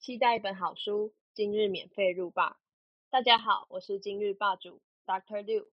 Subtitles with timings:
[0.00, 2.56] 期待一本好书，今日免费入霸。
[3.10, 5.66] 大家好，我是今日霸主 Doctor Liu。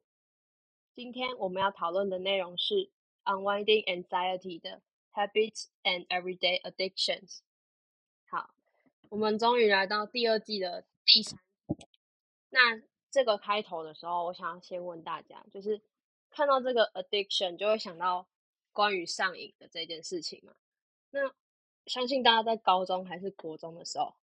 [0.93, 2.91] 今天我们要讨论的内容是
[3.23, 4.81] Unwinding Anxiety 的
[5.13, 7.39] Habits and Everyday Addictions。
[8.29, 8.49] 好，
[9.07, 11.39] 我们终于来到第二季的第三。
[12.49, 15.81] 那这个开头的时候，我想要先问大家，就是
[16.29, 18.27] 看到这个 addiction 就会想到
[18.71, 20.55] 关于上瘾的这件事情嘛？
[21.11, 21.33] 那
[21.85, 24.15] 相信大家在高中还是国中的时候，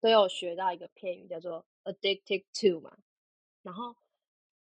[0.00, 2.98] 都有学到一个片语叫做 addicted to 嘛。
[3.62, 3.96] 然后，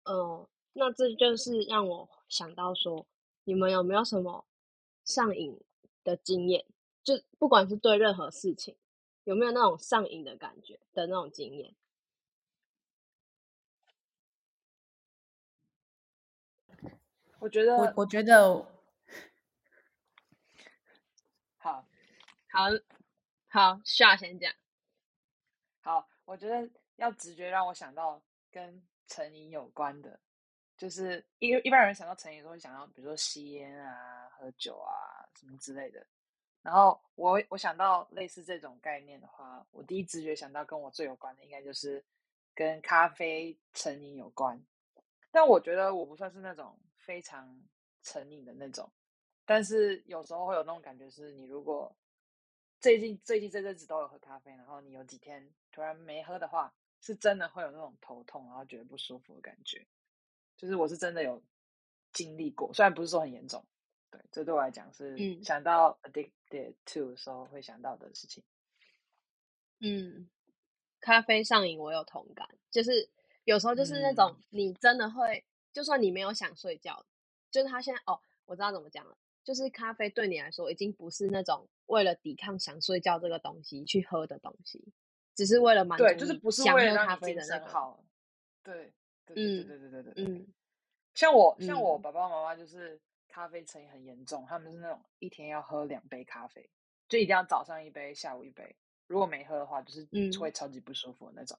[0.04, 3.06] 嗯，那这就是让我想到说，
[3.44, 4.46] 你们有没有什么
[5.04, 5.62] 上瘾
[6.04, 6.66] 的经验？
[7.04, 8.76] 就不管是对任何事情，
[9.26, 11.76] 有没有那种上瘾的感觉的那种经验？
[17.40, 18.66] 我觉得我我觉得
[21.58, 21.88] 好
[22.56, 22.70] 好
[23.50, 24.50] 好，夏先讲。
[25.82, 30.18] 好，我觉得要直觉让我想到跟成瘾有关的，
[30.78, 34.96] 就是一一般人想到成瘾都会想到，比如说吸烟啊、喝酒啊
[35.38, 36.08] 什么之类的。
[36.62, 42.02] 然后我我想到类似这种概念的话，我第一直觉想到跟我最有关的，应该就是
[42.54, 44.58] 跟咖啡成瘾有关。
[45.30, 47.62] 但我觉得我不算是那种非常
[48.02, 48.90] 成瘾的那种，
[49.44, 51.94] 但是有时候会有那种感觉，是你如果
[52.80, 59.86] 最近最近这阵子都有喝咖啡，然后你有几天突然没喝的话，是真的会有那种头痛，然后觉得不舒服的感觉。
[60.58, 61.42] 就是我是真的有
[62.14, 63.66] 经历过，虽然不是说很严重，
[64.10, 68.44] 对，这对我来讲是嗯想到 addicted to 的时候会想到的事情。
[69.80, 70.30] 嗯，
[71.02, 73.10] 咖啡上瘾我有同感，就是
[73.44, 75.44] 有时候就是那种你真的会，
[75.74, 77.06] 就算你没有想睡觉，
[77.52, 84.84] 就是他现在哦，我知道怎么讲了，就是咖啡对你来说已经不是那种为了抵抗想睡觉这个东西去喝的东西，
[85.36, 88.04] 只是为了满足对，就是不是为了喝咖让精啡的那个，神好。
[88.64, 88.94] 对，
[89.28, 90.48] 对对对嗯对对对对
[91.14, 93.00] 像我像我嗯爸爸妈妈就是
[93.30, 96.68] 咖啡成瘾很严重，他们是那种一天要喝两杯咖啡，
[97.08, 98.76] 就一定要早上一杯，下午一杯。
[99.08, 101.58] 如果没喝的话，就是嗯会超级不舒服的那种。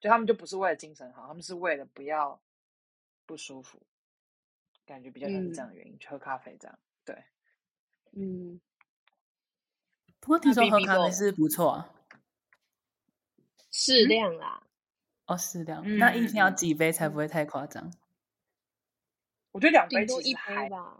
[0.00, 2.42] 就他们就不是为了精神好，他们是为了不要
[3.26, 3.80] 不舒服，
[4.84, 6.78] 感觉比较像是这样的原因、去喝咖啡这样。
[8.12, 8.60] 对，嗯，
[10.20, 11.94] 不过听那说喝咖啡是不错啊。
[13.70, 14.62] 适量啦，
[15.26, 15.82] 哦，适量。
[15.98, 17.92] 那一天要嗯几杯才嗯不会太夸张？
[19.52, 20.98] 我觉得两杯顶多一杯吧。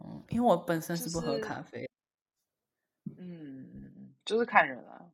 [0.00, 1.88] 嗯，因为我本身是不喝咖啡。
[3.16, 5.10] 嗯，就是看人啊。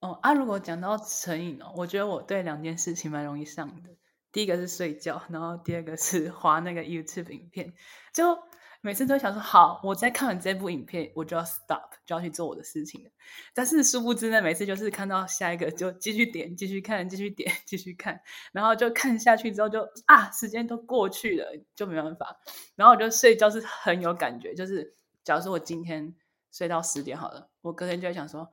[0.00, 3.96] 哦啊，如果讲到成瘾哦，我觉得我对两件事情蛮容易上的。
[4.30, 7.74] 第一个是睡觉，然后第二个是滑那个 YouTube 影片。
[8.12, 8.38] 就
[8.86, 13.10] 每次都想说，好，我在看完这部影片，我就要 stop，就要去做我的事情了。
[13.52, 18.20] 但是殊不知呢，每次就是看到下一个就继续点，继续看，继续点，继续看，
[18.52, 22.38] 然后就看下去之后就啊，时间都过去了，就没办法。
[22.76, 24.94] 然后我就睡觉是很有感觉，就是
[25.24, 26.14] 假如说我今天
[26.52, 28.48] 睡到十点好了，我隔天就会想说，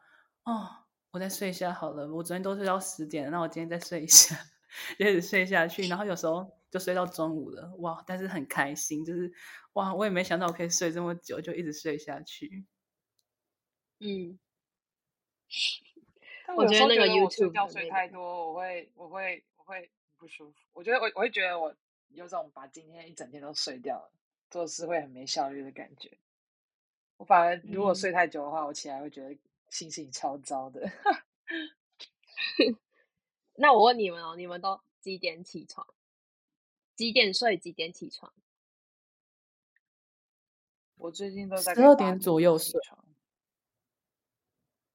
[0.46, 0.68] 哦，
[1.12, 4.36] 我再睡一下好了，我昨天都睡到十点了，那我今天再睡一下，
[4.98, 8.04] 就一直睡下去，然后有时候就睡到中午了，哇！
[8.08, 9.32] 但是很开心，就是
[9.74, 12.66] 哇，我也没想到我可以睡这么久，就一直睡下去。
[14.00, 14.40] 嗯，
[16.48, 20.58] 但我觉得那个 YouTube 觉睡太多，我会我会我会不舒服。
[20.72, 21.76] 我觉得我我会觉得我
[22.08, 24.12] 有种把今天一整天都睡掉了，
[24.50, 26.18] 做事会很没效率的感觉。
[27.18, 29.38] 我反而如果嗯睡太久的话，我起来会觉得
[29.70, 30.92] 心情超糟的。
[33.58, 35.86] 那我问你们哦，你们都几点起床？
[36.96, 37.58] 几点睡？
[37.58, 38.32] 几点起床？
[40.98, 43.00] 我最近都在十二点左右睡床。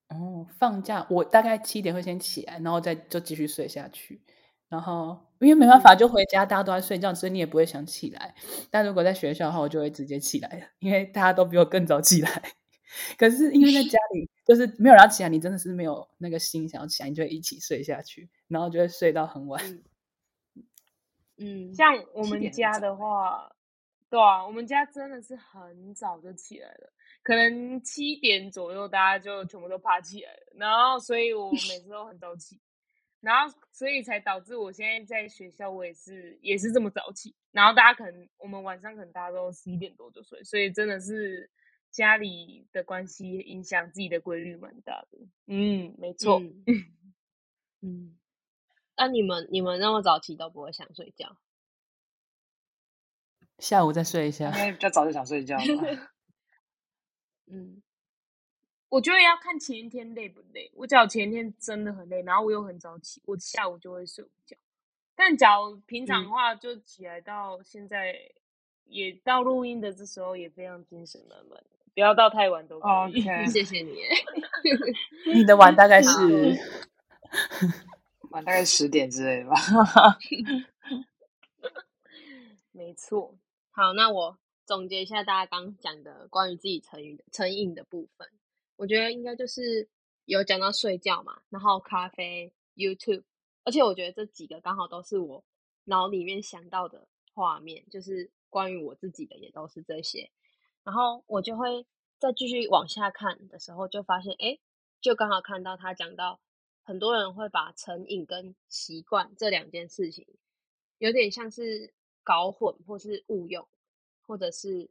[0.08, 4.22] 哦，放假我大概七点会先起来，然后再就继续睡下去。
[4.70, 8.34] 然后因为没办法，就回家，大家都在睡觉，所以你也不会想起来。
[8.70, 12.42] 但如果在学校的话，我就会直接起来了，因为大家都比我更早起来。
[13.18, 19.62] 可是因为在家 里，就是没有人要起来，你真的是没有那个心想要起来，你就会一起睡下去，然后就会睡到很晚。
[19.62, 19.82] 嗯
[21.38, 23.50] 嗯，像我们家的话，
[24.10, 26.92] 对啊，我们家真的是很早就起来了，
[27.22, 32.60] 可能七点左右大家就全部都爬起来了，然后所以我每次都很早起，
[33.20, 41.50] 然后所以才导致我现在在学校我也是也是这么早起，然后大家可能我们晚上可能大家都十一点多就睡，所以真的是
[41.90, 45.18] 家里的关系影响自己的规律蛮大的。
[45.46, 46.40] 嗯，没错。
[46.66, 46.98] 嗯
[47.80, 48.17] 嗯，
[48.98, 51.36] 那你们你们那么早起都不会想睡觉？
[53.58, 55.64] 下午再睡一下因为比较早就想睡觉吧。
[57.50, 57.82] 嗯，
[58.88, 60.70] 我觉得要看前一天累不累。
[60.74, 64.56] 我假如前一天真的很累，然后我又很早起，我下午就会睡午觉。
[65.16, 68.14] 但假如平常的话，就起来到现在，
[68.84, 71.62] 也到录音的这时候也非常精神满满，
[71.94, 73.22] 不要到太晚都可以。
[73.22, 73.96] OK， 谢谢你。
[75.34, 76.10] 你的晚大概是
[78.30, 79.56] 晚大概十点之类的吧。
[82.72, 83.34] 没错，
[83.70, 88.28] 好，那我总结一下大家刚讲的关于自己成瘾的成瘾的部分，
[88.76, 89.88] 我觉得应该就是
[90.26, 93.24] 有讲到睡觉嘛，然后咖啡、YouTube，
[93.64, 95.44] 而且我觉得这几个刚好都是我
[95.84, 100.30] 脑里面想到的画面，就是关于我自己的也都是这些，
[100.84, 101.84] 然后我就会
[102.20, 104.58] 再继续往下看的时候，就发现，哎，
[105.00, 106.38] 就刚好看到他讲到
[106.88, 110.26] 很多人会把成瘾跟习惯这两件事情，
[110.96, 111.92] 有点像是
[112.22, 113.68] 搞混或是误用，
[114.22, 114.88] 或者是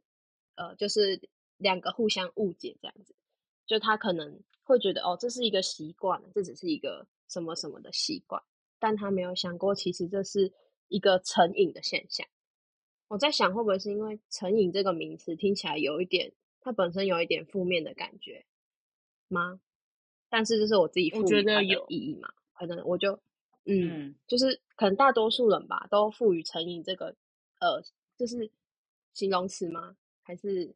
[0.54, 1.20] 呃，就是
[1.56, 3.16] 两个互相误解这样子。
[3.66, 8.40] 就他可能会觉得哦，这是一个习惯，这只是一个什么什么的习惯，
[8.78, 10.52] 但他没有想过，其实这是
[10.86, 12.24] 一个成瘾的现象。
[13.08, 18.46] 我在想，会不会是因为成瘾这个名词听起来有一点，它本身有一点负面的感觉
[19.26, 19.60] 吗？
[20.28, 22.28] 但是这是我自己我赋予它的觉得有意义嘛？
[22.54, 23.12] 可能我就
[23.64, 27.14] 嗯嗯，就是可能大多数人吧，都赋予成瘾这个
[27.60, 27.82] 呃，
[28.16, 28.50] 就是
[29.12, 29.96] 形容词吗？
[30.22, 30.74] 还是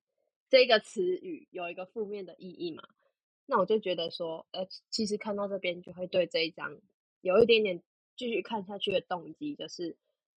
[0.49, 2.83] 这个词语有一个负面的意义嘛？
[3.47, 6.81] 那我就觉得说，呃，其实看到这边就会对这一章
[7.21, 7.83] 有一点点
[8.17, 9.97] 继续看下去的动机，就是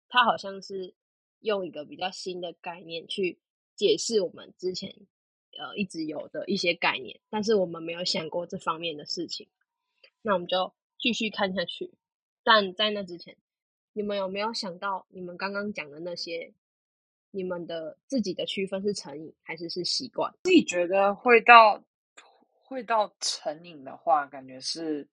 [0.08, 0.94] 它好像是
[1.40, 3.38] 用一个比较新的概念去
[3.76, 4.94] 解释我们之前
[5.58, 9.48] 呃一直有的一些概念，但是我们没有想过这方面的事情。
[10.22, 11.92] 那我们就继续看下去。
[12.42, 13.36] 但在那之前，
[13.92, 16.52] 你们有没有想到你们刚刚讲的那些，
[17.30, 20.32] 你们的自己的区分是成瘾还是是习惯？
[20.44, 21.82] 自己觉得会到
[22.50, 25.08] 会到成瘾的话，感觉是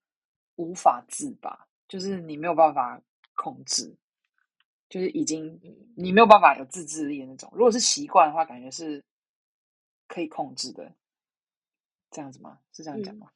[0.55, 3.01] 无法自拔，就是你没有办法
[3.35, 3.95] 控制，
[4.89, 5.59] 就是已经
[5.95, 7.49] 你没有办法有自制力的那种。
[7.53, 9.03] 如果是习惯的话，感觉是
[10.13, 10.93] 可以控制的，
[12.11, 12.59] 这样子吗？
[12.73, 13.31] 是这样讲嗯吗？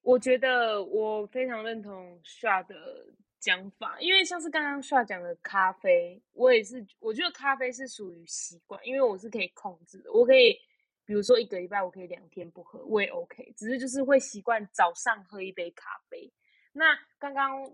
[0.00, 3.06] 我觉得我非常认同 Sha 的
[3.38, 10.58] 讲法，因为像是刚刚 Sha 讲的咖啡，我也是，我觉得咖啡是属于习惯，因为我是可以控制的，我可以，
[11.04, 16.32] 比如说一个礼拜我可以两天不喝，我也 OK，只是就是会习惯早上喝一杯咖啡。
[16.72, 17.72] 那刚刚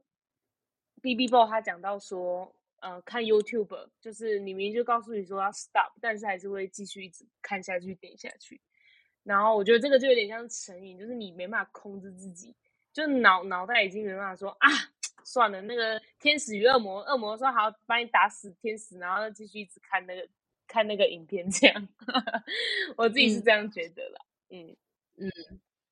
[1.00, 8.60] B B Bo 他讲到说，呃，看 YouTube 就是你明明就告诉你说要 stop，但是还是会继续一直看下去、点下去。
[9.24, 12.54] 然后我觉得这个就有点像成瘾，就是你没办法控制自己，
[12.92, 14.68] 就脑脑袋已经没办法说啊，
[15.22, 20.26] 算了，那个天使与恶魔，恶魔说好把你打死天使，然后继续一直看那个
[20.66, 21.88] 看那个影片，这样，
[22.96, 24.20] 我自己是嗯这样觉得啦。
[24.48, 24.76] 嗯，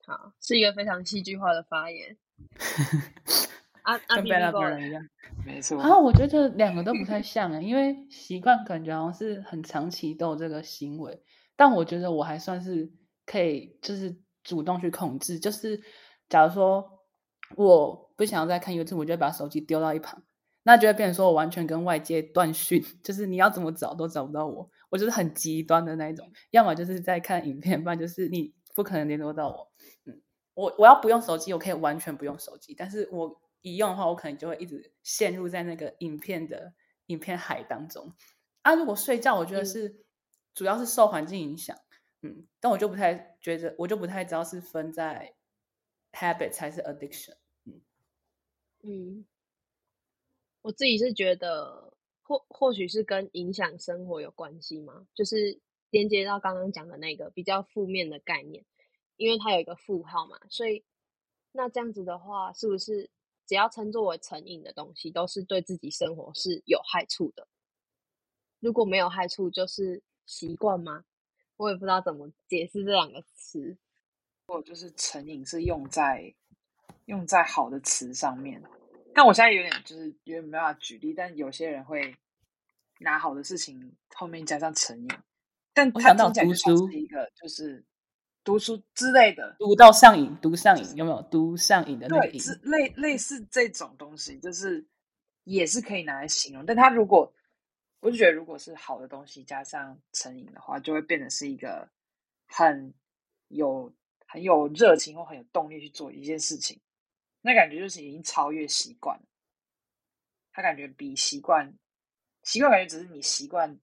[0.07, 2.17] 好，是一个非常戏剧化的发言。
[3.87, 5.03] 啊啊跟 Bella B Bella Boy，一样。
[5.45, 5.79] 没错。
[5.79, 11.23] 然后，我觉得两个都不太像啊，因为习惯感觉好像是很长期都有这个行为，
[11.55, 12.91] 但我觉得我还算是
[13.25, 15.39] 可以，就是主动去控制。
[15.39, 15.81] 就是
[16.29, 16.85] 假如说
[17.55, 20.21] 我不想要再看 YouTube，我就会把手机丢到一旁，
[20.65, 29.71] 那就会变成说我完全跟外界断讯， 就是你要怎么找都找不到我，我就是很极端的那一种，要么就是在看影片，不然就是你不可能联络到我。
[30.07, 30.21] 嗯，
[30.55, 36.73] 我我要不用手机，我可以完全不用手机，但是我一用的话，我可能就会一直陷入在那个影片的
[37.07, 38.15] 影片海当中。
[38.63, 40.05] 啊，如果睡觉，我觉得嗯是、
[40.55, 41.77] 主要是受环境影响，
[42.23, 45.35] 嗯，但我就不太觉得，我就不太知道是分在
[46.13, 47.35] habit 还是 addiction。
[48.85, 49.27] 嗯，
[50.63, 51.93] 我自己是觉得
[52.23, 55.09] 或或许是跟影响生活有关系吗？
[55.13, 58.65] 就是连接到刚刚讲的那个比较负面的概念，
[59.17, 60.85] 因为它有一个负号嘛，所以
[61.51, 63.11] 那这样子的话，是不是
[63.47, 67.47] 只要称作为成瘾的东西，都是对自己生活是有害处的？
[68.61, 71.05] 如果没有害处，就是习惯吗？
[71.57, 73.79] 我也不知道怎么解释这两个词。
[74.65, 76.33] 就是成瘾是用在
[77.07, 78.63] 用在好的词上面，
[79.13, 82.17] 但我现在有点就是有点没办法举例，但有些人会
[83.01, 85.09] 拿好的事情后面加上成瘾，
[85.75, 87.85] 但他听起来就像书是一个就是
[88.47, 91.21] 读书之类的，读到上瘾，读上瘾有没有？
[91.23, 94.87] 读上瘾的那个对，瘾，是类类似这种东西，就是
[95.43, 96.65] 也是可以拿来形容。
[96.65, 97.31] 但它如果
[97.99, 101.91] 我就觉得，如果是好的东西加上成瘾的话，就会变得是一个
[102.47, 102.95] 很
[103.49, 103.93] 有
[104.29, 106.81] 很有热情或很有动力去做一件事情。
[107.41, 109.25] 那感觉就是已经超越习惯了，
[110.53, 111.77] 他感觉比习惯
[112.45, 113.77] 习惯感觉只是你习惯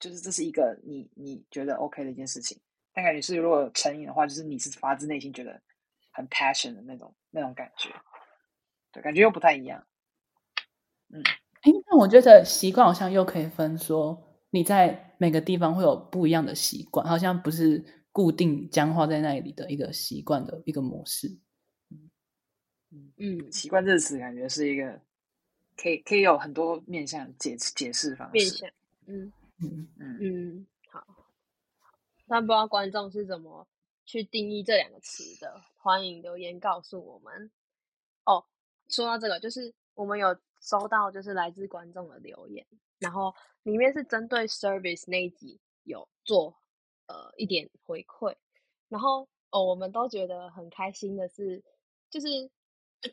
[0.00, 2.60] 就是这是一个你你觉得 OK 的一件事情。
[2.92, 5.60] 但感觉是如果成瘾的话，就是你是发自内心觉得
[6.10, 7.90] 很 passion 的那种那种感觉，
[8.92, 9.86] 对，感觉又不太一样。
[11.08, 11.22] 嗯，
[11.62, 21.38] 哎，那我觉得习惯好像又可以分说，你在每个地方会有不一样的习惯，好像不是固定僵化在那里的一个习惯的一个模式。
[23.16, 25.00] 嗯，习惯这个词感觉是一个
[25.76, 28.32] 可以可以有很多面向解解释方式。
[28.32, 28.68] 面向，
[29.06, 30.71] 嗯嗯，嗯，嗯，好。
[32.32, 33.68] 但不知道观众是怎么
[34.06, 37.50] 去定义这两个词的，欢迎留言告诉我们。
[38.24, 38.46] 哦，
[38.88, 42.66] 说到这个，就是我们有收到就是来自观众的留言，
[42.98, 43.34] 然后
[43.64, 46.58] 里面是针对 service 那一集有做
[47.06, 48.34] 呃一点回馈，
[48.88, 51.62] 然后哦我们都觉得很开心的是，
[52.08, 52.50] 就是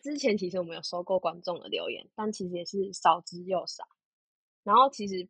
[0.02, 3.86] 之前其实我们有收过观众的留言，但其实也是少之又少。
[4.64, 5.28] 然后其实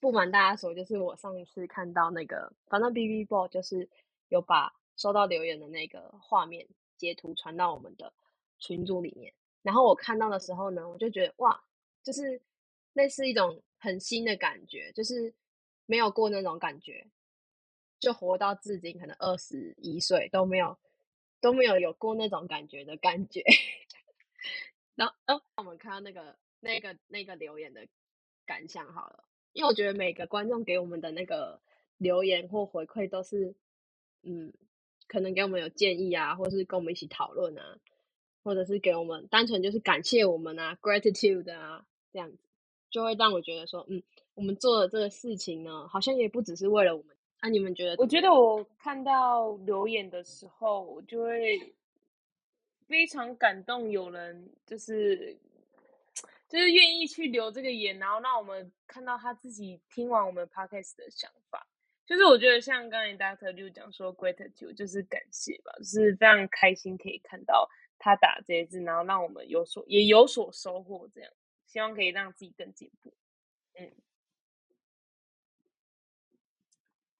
[0.00, 3.88] 不瞒大家说，就是我上一次看到那个，反正 B B Ball 就是
[4.28, 8.12] 有把收到留言的那个画面截图传到我们的
[8.58, 9.32] 群组里面。
[9.62, 11.62] 然后我看到的时候呢，我就觉得哇，
[12.02, 12.40] 就是
[12.92, 15.34] 那是一种很新的感觉，就是
[15.86, 17.06] 没有过那种感觉，
[17.98, 20.78] 就活到至今，可能二十一岁都没有
[21.40, 23.42] 都没有有过那种感觉的感觉。
[24.94, 27.86] 然后，呃，我们看到那个那个那个留言的
[28.46, 29.27] 感想好了，
[29.58, 31.60] 因为我觉得每个观众给我们的那个
[31.96, 33.52] 留言或回馈都是，
[34.22, 34.52] 嗯，
[35.08, 37.76] 可能给我们有建议啊，或是跟我们一起讨论啊，
[38.44, 42.38] 或者是给我们单纯就是感谢我们啊，gratitude 啊，这样子
[42.88, 44.00] 就会让我觉得说，嗯，
[44.34, 47.16] 我们做的这个事情呢，好像也不只是为了我们。
[47.40, 47.96] 啊，你们觉得？
[47.98, 51.74] 我觉得我看到留言的时候，我就会
[52.86, 55.36] 非常感动，有人就是
[56.48, 61.66] 就是愿意去留这个言，然后让我们看到他自己听完我们 podcast 的想法。
[62.06, 71.30] 就是我觉得像刚才 Doctor 就讲说 gratitude 就是感谢吧，就是非常开心可以看到他打这些字，然后让我们有所也有所收获，这样
[71.66, 73.12] 希望可以让自己更进步。
[73.78, 73.92] 嗯。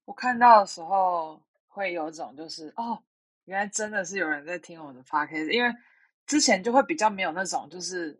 [0.06, 3.02] 我看到的时候会有种就是哦，
[3.44, 5.70] 原来真的是有人在听我的 podcast，因为
[6.26, 8.18] 之前就会比较没有那种就是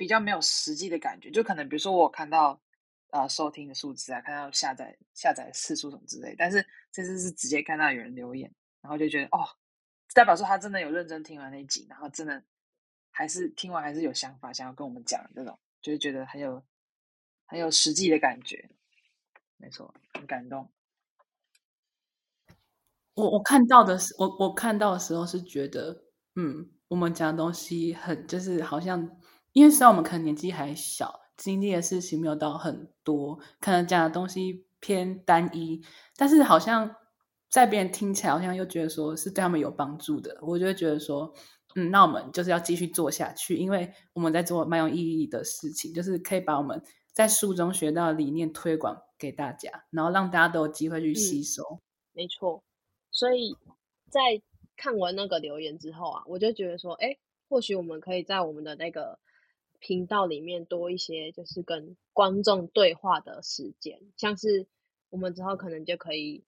[0.00, 2.58] 比较没有实际的感觉，就可能比如说我看到
[3.10, 9.44] 呃收听的数字啊，看到下载下载次数什么之类，但是这次是直接看到有人留言，然后就觉得哦，
[10.14, 12.42] 代表说他真的有认真听完那一集，然后真的
[13.10, 16.64] 还是听完还是有想法想要跟我们讲这种，就是觉得很有
[17.44, 18.70] 很有实际的感觉。
[19.58, 20.70] 没错，很感动。
[23.12, 26.04] 我我看到的是，我我看到的时候是觉得，
[26.36, 29.19] 嗯，我们讲的东西很就是好像，
[29.52, 35.82] 因为虽然我们可能年纪还小，经历的事情没有到很多，可能讲的东西偏单一，
[36.16, 36.96] 但是好像
[37.48, 41.32] 在别人听起来好像又觉得说是对他们有帮助的，我就会觉得说，
[41.74, 49.02] 嗯，那我们就是要继续做下去，因为我们在做蛮有意义的事情，就是可以把我们在书中学到的理念推广。
[49.20, 51.78] 给大家，然后让大家都有机会去吸收。
[52.14, 52.62] 没错，
[53.10, 53.54] 所以
[54.08, 54.40] 在
[54.78, 59.18] 看完那个留言之后啊，我就觉得说，哎，或许我们可以在我们的那个
[59.80, 64.68] 频道里面多一些，就是跟观众对话的时间，像是
[65.08, 66.44] 我们之后可能就可以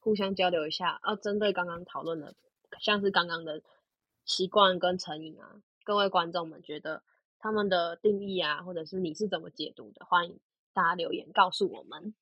[0.00, 2.34] 互相交流一下，啊，针对刚刚讨论的，
[2.80, 3.62] 像是刚刚的
[4.24, 7.02] 习惯跟成瘾啊，各位观众们觉得
[7.38, 10.40] 他们的定义啊，或者是你是怎么解读的，欢迎。
[10.72, 12.14] 大家留言告诉我们，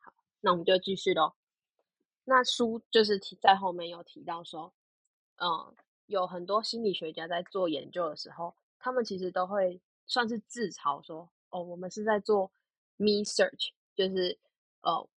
[0.00, 1.34] 好，那我们就继续喽。
[2.24, 4.72] 那书就是提在后面有提到说，
[5.36, 5.72] 嗯，
[6.06, 9.80] 有很多心理学家在做研究的时候，他们其实都会
[10.12, 12.52] 算是自嘲说，哦，我们是在做
[12.96, 14.38] me search，就是
[14.82, 15.08] 呃，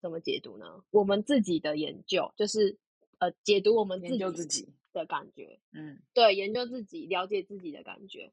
[0.00, 0.84] 怎么解读呢？
[0.90, 2.76] 我们自己的研究，就是
[3.18, 8.30] 呃，解读我们研究自己的感觉，嗯，对，研究自己，了解自己的感觉，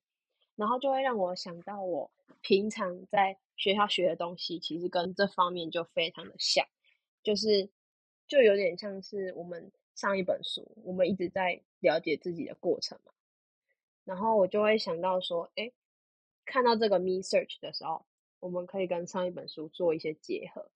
[0.55, 2.11] 然后就会让我想到我
[2.41, 3.39] 平常在。
[3.59, 6.65] 学校学的东西其实跟这方面就非常的像，
[7.21, 7.69] 就是
[8.25, 13.11] 就有点像是我们上一本书，我们一直在了解自己的过程嘛。
[14.05, 15.69] 然后我就会想到说，哎，
[16.51, 18.06] 看到这个 me search 的时候，
[18.39, 20.72] 我们可以跟上一本书做一些结合。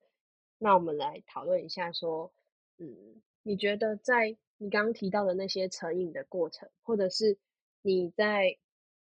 [0.60, 2.32] 那我们来讨论一下，说，
[2.78, 7.38] 嗯，你觉得在你刚刚提到的那些成瘾的过程，或者是
[7.82, 8.58] 你在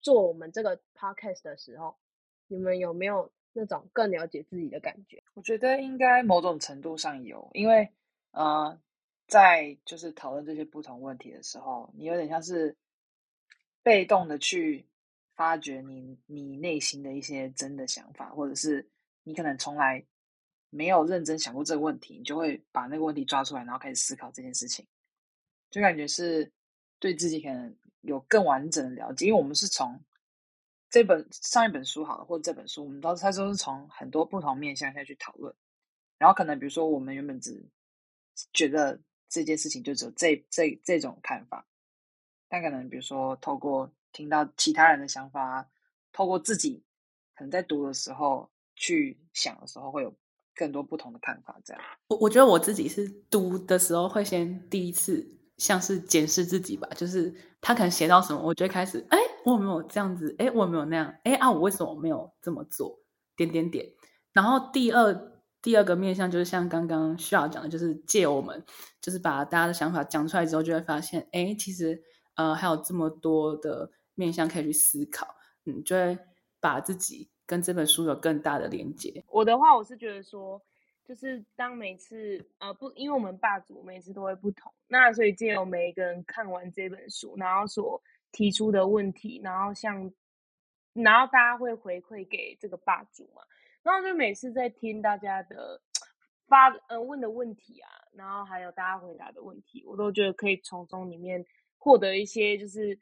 [0.03, 1.97] 做我们这个 podcast 的时候，
[2.49, 3.33] 你们有没有？
[3.53, 7.91] 那种更了解自己的感觉，我觉得应该某种程度上有，因为
[8.31, 8.81] 呃，
[9.27, 12.77] 在就是讨论这些不同问题的时候，你有点像是
[13.83, 14.87] 被动的去
[15.41, 18.87] 发掘你你内心的一些真的想法，或者是
[19.23, 20.05] 你可能从来
[20.69, 24.87] 没有认真想过这个问题，你就会把那个问题抓出来，然后开始思考这件事情，
[25.71, 26.53] 就感觉是
[26.99, 29.29] 对自己可能有更完整的了解。
[29.29, 29.99] 因为我们是从
[30.91, 35.55] 这本上一本书好了，或者这本书，我们都它都是从很多不同面向下去讨论，
[36.19, 37.67] 然后可能比如说我们原本只
[38.53, 41.67] 觉得这件事情就只有这这这种看法，
[42.47, 45.69] 但可能比如说透过听到其他人的想法，
[46.13, 46.83] 透过自己
[47.35, 50.15] 可能在读的时候去想的时候，会有
[50.55, 51.59] 更多不同的看法。
[51.65, 55.27] 这样，我我觉得我自己是读的时候会先第一次
[55.57, 60.35] 像是检视自己吧，就是他可能写到什么，我就会开始，哎，我有没有这样子？
[60.39, 61.15] 哎，我有没有那样？
[61.25, 62.99] 哎啊，我为什么没有这么做？
[63.37, 63.87] 点点点。
[64.33, 68.65] 然后第二第二个面向就是像刚刚需要讲的，就是借我们
[69.01, 72.03] 就是把大家的想法讲出来之后，就会发现，哎，其实
[72.37, 76.19] 呃还有这么多的面向可以去思考，嗯，就会
[76.61, 79.25] 把自己跟这本书有更大的连接。
[79.29, 80.61] 我的话，我是觉得说，
[81.05, 90.13] 就是当每次呃不，因为我们霸主每次都会不同，那所以借由每一个人看完这本书，然后所提出的问题，然后像，
[90.93, 93.43] 然后大家会回馈给这个霸主嘛，
[93.83, 95.81] 然后就每次在听大家的
[96.47, 101.45] 发呃问的问题啊，然后还有大家回答的问题，我都觉得可以从中里面
[101.79, 103.01] 获得一些就是。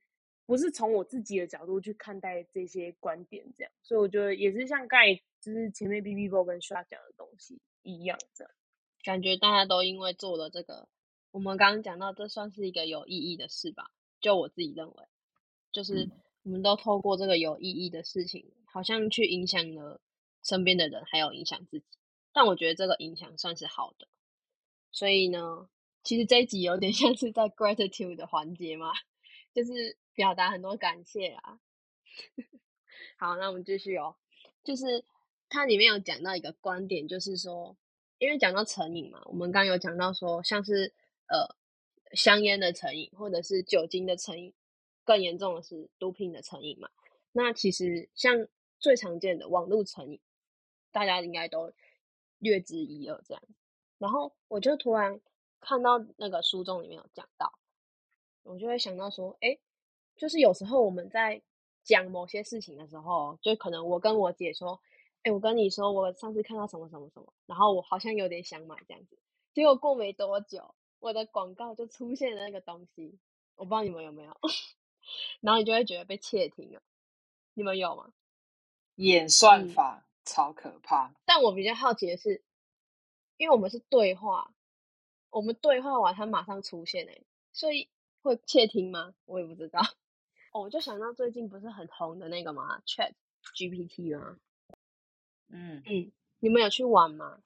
[0.49, 8.51] 不是从我自己的角度去看待这些观点，这样，所以我觉得也是像刚才就是前面 B B Bo 跟 Sha 讲的东西一样，这样。
[9.05, 10.89] 感觉大家都因为做了这个，
[11.33, 13.91] 我们刚刚讲到，这算是一个有意义的事吧？
[14.23, 15.05] 就我自己认为，
[15.71, 16.09] 就是
[16.45, 20.01] 我们都透过这个有意义的事情，好像去影响了
[20.43, 21.99] 身边的人，还有影响自己。
[22.33, 24.09] 但我觉得这个影响算是好的，
[24.93, 25.69] 所以呢，
[26.03, 28.93] 其实这一集有点 像是在 gratitude 的环节嘛，
[29.55, 31.61] 就是表达很多感谢啊。
[33.19, 34.17] 好，那我们继续哦。
[34.65, 35.05] 就是
[35.49, 37.77] 它里面有讲到一个观点，就是说，
[38.19, 40.93] 因为讲到成瘾嘛，我们刚有讲到说，像是
[41.27, 41.57] 呃
[42.13, 44.53] 香烟的成瘾，或者是酒精的成瘾，
[45.05, 46.91] 更严重的是毒品的成瘾嘛。
[47.33, 48.47] 那其实像
[48.79, 50.21] 最常见的网络成瘾，
[50.93, 51.73] 大家应该都
[52.39, 53.43] 略知一二这样。
[53.99, 55.21] 然后我就突然
[55.61, 57.58] 看到那个书中里面有讲到，
[58.43, 59.59] 我就会想到说，哎，
[60.17, 61.41] 就是有时候我们在
[61.83, 64.81] 讲某些事情的时候，就可能我跟我姐说，
[65.23, 69.19] 哎，我跟你说，我上次看到什么什么什么，然后我好像有点想买这样子，
[69.53, 73.19] 结果过没多久，我的广告就出现了那个东西，
[73.57, 74.37] 我不知道你们有没有，
[75.41, 76.83] 然后你就会觉得被窃听了，
[77.55, 78.13] 你们有吗？
[78.97, 81.15] 演算嗯法超可怕。
[81.25, 82.43] 但我比较好奇的是，
[83.37, 84.53] 因为我们是对话，
[85.31, 87.89] 我们对话完它马上出现诶、所以
[88.23, 89.15] 会窃听吗？
[89.27, 89.81] 我也不知道。
[90.53, 93.13] 哦，我就想到最近不是很红的那个吗？Chat
[93.55, 94.39] GPT 吗？
[95.49, 97.43] 嗯，嗯，你们有去玩吗？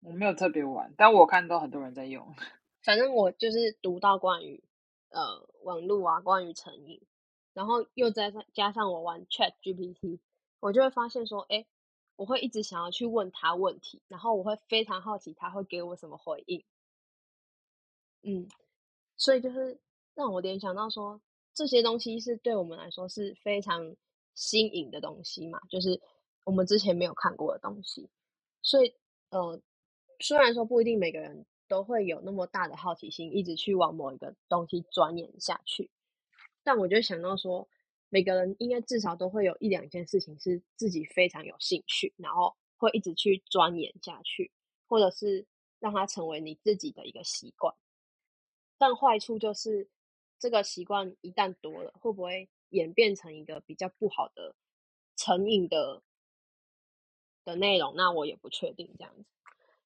[0.00, 2.34] 我没有特别玩，但我看到很多人在用。
[2.82, 4.62] 反正我就是读到关于
[5.08, 7.00] 呃网络啊，关于成瘾，
[7.54, 10.18] 然后又再加加上我玩 Chat GPT，
[10.60, 11.64] 我就会发现说，哎，
[12.16, 16.64] 我会一直想要去问他问题，然后我会非常好奇他会给我什么回应。
[18.24, 18.48] 嗯，
[19.16, 19.78] 所以就是
[20.14, 21.20] 让我联想到说，
[21.52, 23.94] 这些东西是对我们来说是非常
[24.34, 26.00] 新颖的东西嘛，就是
[26.44, 28.08] 我们之前没有看过的东西。
[28.62, 28.94] 所以，
[29.30, 29.60] 呃，
[30.20, 35.90] 虽然说不一定每个人都会有那么大的好奇心，一直去往某一个东西钻研下去，
[36.62, 37.68] 但我就想到说，
[38.08, 44.50] 每个人应该至少都会有一两件事情是自己非常有兴趣，然后会一直去钻研下去，
[44.88, 45.46] 或者是
[45.78, 47.74] 让它成为你自己的一个习惯。
[48.78, 49.88] 但坏处就是，
[50.38, 54.54] 这个习惯一旦多了，会不会演变成一个比较不好的
[55.16, 56.02] 成瘾的
[57.44, 57.94] 的内容？
[57.96, 59.24] 那我也不确定这样子。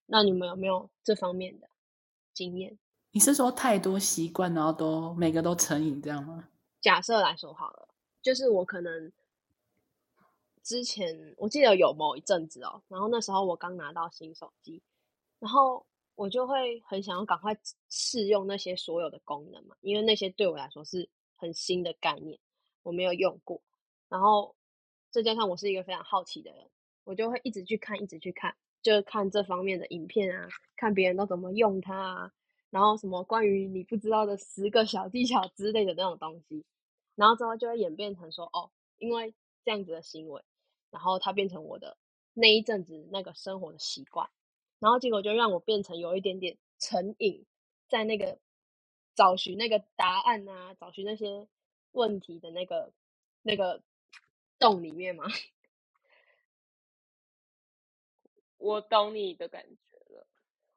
[0.07, 1.69] 那你们有没有这方面的
[2.33, 2.79] 经验？
[3.13, 6.49] 你是说太多习惯，然后都每个都成瘾这样吗？
[6.81, 7.89] 假设来说好了，
[8.23, 9.13] 就是我可能
[10.63, 14.83] 之前我记得有某一阵子哦，然后那时候我刚拿到新手机，
[15.39, 15.85] 然后
[16.19, 17.57] 我就会很想要赶快
[17.89, 22.37] 试用那些所有的功能嘛，因为那些对我来说是很新的概念，
[22.83, 23.63] 我没有用过。
[24.09, 24.57] 然后
[25.11, 26.69] 再加上我是一个非常好奇的人，
[27.05, 32.33] 我就会一直去看，一直去看，就是看这方面的影片啊，看别人都怎么用它啊，
[32.71, 36.65] 然后什么关于你不知道的十个小技巧之类的那种东西，
[37.15, 39.33] 然后之后就会演变成说，哦，因为
[39.65, 40.43] 这样子的行为，
[40.91, 41.97] 然后它变成我的
[42.35, 44.29] 那一阵子那个生活的习惯，
[44.79, 47.45] 然后结果就让我变成有一点点成瘾，
[47.89, 48.39] 在那个
[49.15, 51.47] 找寻那个答案啊，找寻那些
[51.93, 52.93] 问题的那个
[53.43, 53.83] 那个
[54.59, 55.27] 洞里面嘛。
[58.59, 60.27] 我懂你的感觉了。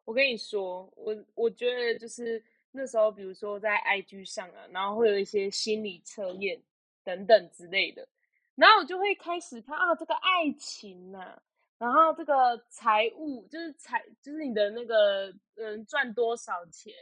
[0.05, 6.61] 我跟你说，我我觉得就是那时候，比如说在 IG 上啊，然后会有一些心理测验
[7.03, 8.07] 等等之类的，
[8.55, 11.41] 然后我就会开始看啊，这个爱情呐、
[11.82, 16.94] 然后这个财务就是财，就是你的那个嗯赚多少钱，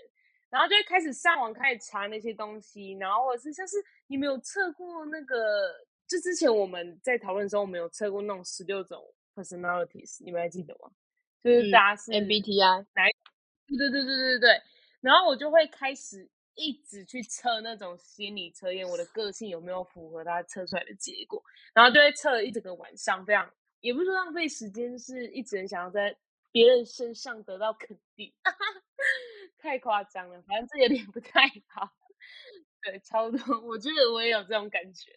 [0.49, 3.75] 然后就会开始上网开始查那些东西，然后或者是像是
[4.07, 5.69] 你没有测过那个，
[6.07, 9.03] 就之前我们在讨论的时候，我们有测过那种十六种
[9.35, 10.89] personalities，你们还记得吗？
[11.43, 12.85] 就是嗯大家是 MBTI
[13.67, 14.61] 对对对对对对，
[15.01, 23.45] 然后我就会开始一直去测那种心理测验，我的个性有没有符合他测出来的结果，然后就会测了一整个晚上，非常
[23.81, 26.15] 也不是说浪费时间，是一直很想要在
[26.51, 28.33] 别人身上得到肯定，
[29.57, 31.89] 太夸张了，反正这有点不太好。
[32.81, 35.11] 对，超多，我觉得我也有这种感觉。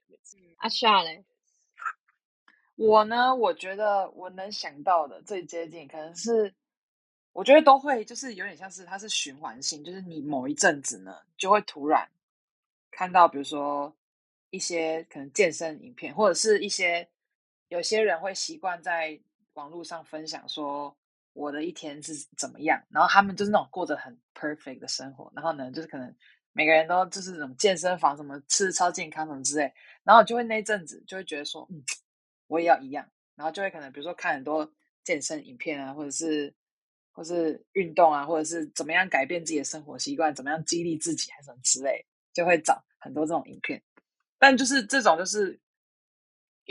[0.59, 1.25] 阿夏嘞，
[2.77, 6.53] 我呢，我觉得我能想到的最接近，可能是
[7.33, 12.09] 我觉得都会，就是有点像是它是循环性，就是你某一阵子呢，就会突然
[12.91, 13.95] 看到，比如说
[14.51, 17.09] 一些可能健身影片，或者是一些
[17.73, 19.19] 有些人会习惯在
[19.55, 20.95] 网络上分享说
[21.33, 26.15] 我的一天是怎么样，然后他们就是那种过着很 perfect 的生活，然后呢，就是可能
[26.53, 29.73] 每个人都就是那种健身房什么吃超健康什么之类，
[30.05, 31.83] 然后就会那一阵子就会觉得说，嗯，
[32.47, 34.71] 我也要一样，然后就会可能比如说看很多
[35.03, 36.55] 健身影片啊，或者是
[37.13, 42.05] 或是运动啊，或者是怎么样改变自己的生活习惯，怎么样激励自己，还是什么之类，
[42.35, 43.83] 就会找很多这种影片。
[44.39, 45.59] 但就是这种，就是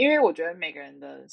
[0.01, 1.23] 因为我觉得每个人的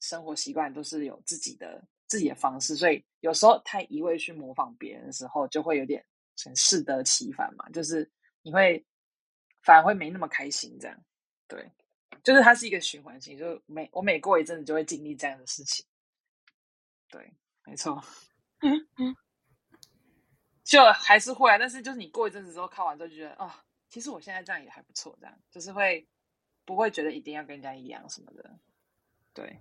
[0.00, 6.04] 生活习惯都是有自己的自己的方式，所以有时候太一味去模仿别人的时候，就会有点
[6.44, 8.10] 很适得其反嘛，就是
[8.42, 8.84] 你会
[9.62, 11.04] 反而会没那么开心，这样
[11.46, 11.70] 对。
[12.24, 15.86] 就是它是一个循环性，就每我每过一阵子就会经历这样的事情。
[17.08, 17.32] 对，
[17.64, 18.02] 没错。
[18.62, 19.14] 嗯嗯
[20.64, 23.48] 就还是会啊，但是就是你过一阵子之后看完之后就觉得，哦，
[23.88, 26.04] 其实我现在这样也还不错，这样就是会
[26.66, 28.50] 不会觉得一定要跟人家一样什么的。
[29.32, 29.60] 对，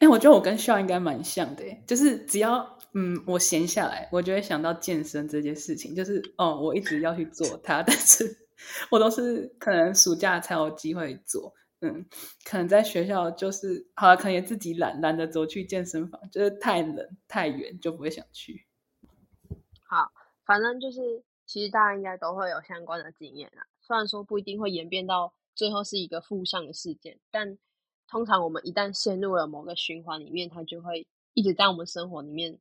[0.00, 8.48] 哎、我觉得我跟笑应该蛮像的，就是只要嗯我闲下来，我就会想到健身这件事情，就是哦我一直要去做它， 但是
[8.90, 12.06] 我都是可能暑假才有机会做，嗯，
[12.44, 18.66] 可能在学校就是好了，可能也自己懒，懒得走去健身房，就是太冷太远就不会想去。
[19.82, 20.12] 好，
[20.44, 23.66] 反正就是其实大家应该都会有相关的经验啦。
[23.86, 27.58] 虽然说不一定会演变到最后是一个负向的事件，但
[28.08, 32.58] 通常我们一旦陷入了某个循环里面，它就会一直在我们生活里面，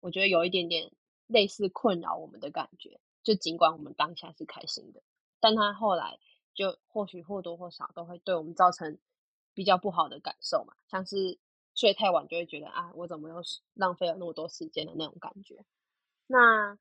[0.00, 0.90] 我觉得有一点点
[1.28, 3.00] 类似困扰我们的感觉。
[3.22, 5.02] 就尽管我们当下是开心的，
[5.38, 6.18] 但它后来
[6.52, 8.98] 就或许或多或少都会对我们造成
[9.54, 11.38] 比较不好的感受嘛，像是
[11.74, 13.36] 睡太晚就会觉得啊，我怎么又
[13.74, 15.64] 浪费了那么多时间的那种感觉。
[16.26, 16.78] 那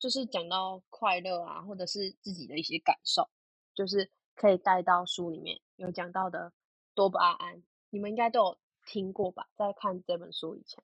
[0.00, 3.28] 就是讲到快乐啊，或者是自己的一些感受，
[3.74, 6.50] 就是可以带到书里面有讲到的
[6.94, 9.50] 多巴胺，你们应该都有听过吧？
[9.54, 10.82] 在看这本书以前，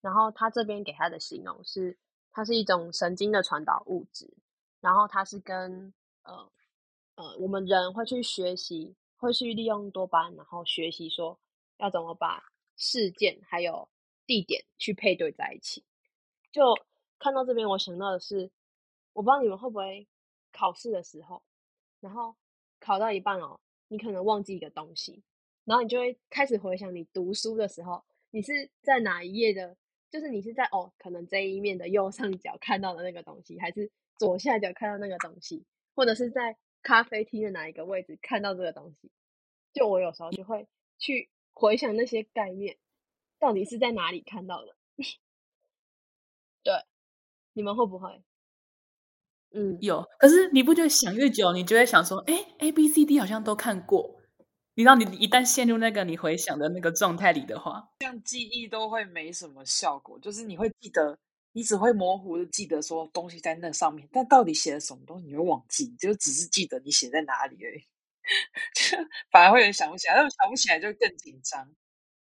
[0.00, 1.98] 然后他这边给他的形容是，
[2.32, 4.34] 它是一种神经的传导物质，
[4.80, 6.50] 然后它是跟呃
[7.16, 11.38] 呃我们人会去学习，会去利用多巴胺，然后学习说
[11.76, 12.42] 要怎么把
[12.76, 13.86] 事件还有
[14.24, 15.84] 地点去配对在一起，
[16.50, 16.74] 就。
[17.24, 18.50] 看到这边，我想到的是，
[19.14, 20.06] 我不知道你们会不会
[20.52, 21.42] 考试的时候，
[22.00, 22.36] 然后
[22.78, 23.58] 考到一半哦，
[23.88, 25.22] 你可能忘记一个东西，
[25.64, 29.74] 然后你就会开始回想你读书的时候，你是在哪一页的，
[30.10, 39.10] 就是你是在哦，可能这一面的右上角看到的那个东西，还是左下角看到那个东西，或者是在咖啡厅的哪一个位置看到这个东西。
[39.72, 42.76] 就我有时候就会去回想那些概念，
[43.38, 44.73] 到底是在哪里看到的。
[47.54, 47.60] 对。
[47.60, 48.24] 你们会不会？
[49.52, 54.20] 嗯，有，可是你不觉得想越久，你就会想说，哎，A B C D 好像都看过。
[54.74, 60.18] 你知道，你一旦陷入那个你回想的那个状态里的话，这样记忆都会没什么效果。
[60.18, 61.16] 就是你会记得，
[61.52, 67.80] 你只会模糊的记得说东西在那上面，但到底写了什么东西你会忘记，就只是记得你写在哪里而已，
[68.74, 68.96] 就
[69.30, 70.14] 反而会有点想不起来。
[70.16, 71.68] 那想不起来就更紧张，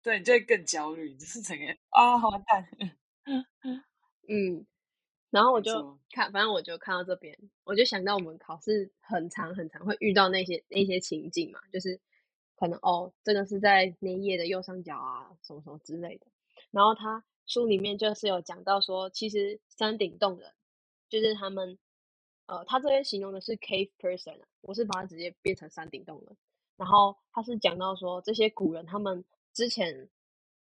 [0.02, 2.68] 对你就会更焦虑，就是整个啊，好完蛋。
[4.28, 4.66] 嗯。
[5.30, 12.00] 然后我就看，反正我就看到这边，我就想到我们考试很长很长会遇到那些那些情景嘛，就是
[12.56, 16.26] 可能哦，这个是在那一页的右上角啊，什么什么之类的。
[16.70, 20.52] 然后他书里面就是有讲到说，其实山顶洞人
[21.08, 21.78] 就是他们，
[22.46, 26.36] 呃，他这边形容的是 cave person，啊我是把它直接变成山顶洞人。
[26.76, 30.08] 然后他是讲到说，这些古人他们之前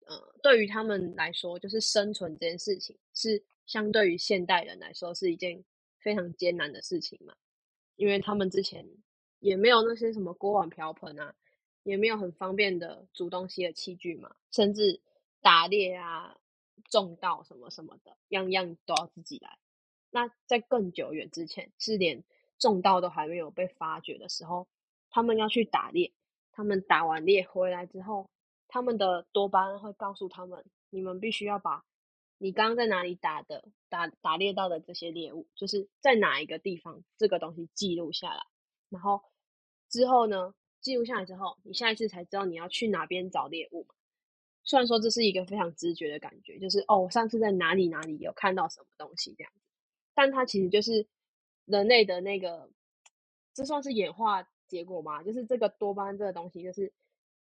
[0.06, 5.62] 呃，对于他们来说，就是生存这件事情是相对于现代人来说是一件
[6.00, 7.36] 非常艰难的事情嘛，
[7.94, 8.84] 因为他们之前
[9.38, 11.36] 也没有那些什么锅碗瓢盆啊，
[11.82, 15.00] 也没有很方便的煮东西的器具嘛，甚至
[15.42, 16.36] 打猎啊、
[16.90, 19.58] 种稻什么什么的，样样都要自己来。
[20.10, 22.24] 那在更久远之前，是连
[22.58, 24.66] 种稻都还没有被发掘的时候，
[25.10, 26.12] 他们要去打猎。
[26.50, 28.30] 他们打完猎回来之后，
[28.66, 31.84] 他们的多巴胺会告诉他们：你们必须要把
[32.38, 38.40] 你刚刚在哪里打的、打打猎到的这些猎物，就是在哪一个地方，这个东西记录下来。
[38.88, 39.22] 然后
[39.90, 43.86] 之后呢，记录下来之后，你下一次才知道你要去哪边找猎物。
[44.64, 49.60] 虽然说这是一个非常直觉的感觉，就是哦，我上次在哪里哪里有看到什么东西这样子，
[50.14, 51.06] 但它其实就是
[51.64, 52.70] 人类的那个，
[53.54, 54.48] 这算是演化。
[54.68, 56.92] 结果吗，就是这个多巴胺这个东西，就是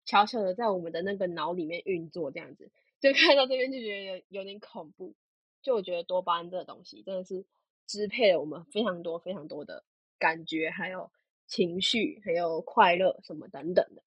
[0.07, 2.71] 悄悄的在我们的那个脑里面运作，这样子。
[3.01, 5.15] 就看到这边就觉得有有点恐怖。
[5.63, 7.45] 就我觉得多巴胺这个东西真的是
[7.87, 9.85] 支配了我们非常多非常多的
[10.19, 11.11] 感觉，还有
[11.47, 14.03] 情绪，还有快乐什么等等的。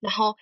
[0.00, 0.36] 然后